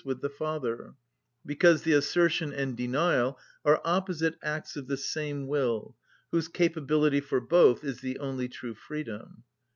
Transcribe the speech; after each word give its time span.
_,with 0.03 0.19
the 0.21 0.29
Father, 0.31 0.95
because 1.45 1.83
the 1.83 1.93
assertion 1.93 2.51
and 2.51 2.75
denial 2.75 3.37
are 3.63 3.79
opposite 3.85 4.35
acts 4.41 4.75
of 4.75 4.87
the 4.87 4.97
same 4.97 5.45
will 5.45 5.95
whose 6.31 6.47
capability 6.47 7.21
for 7.21 7.39
both 7.39 7.83
is 7.83 8.01
the 8.01 8.17
only 8.17 8.49
true 8.49 8.73
freedom. 8.73 9.43